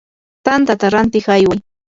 [0.47, 1.59] tanta rantiq ayway.